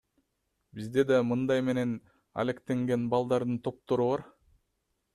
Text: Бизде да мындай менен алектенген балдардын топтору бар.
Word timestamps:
Бизде 0.79 1.03
да 1.11 1.19
мындай 1.33 1.61
менен 1.69 1.93
алектенген 2.45 3.07
балдардын 3.15 3.63
топтору 3.69 4.13
бар. 4.15 4.29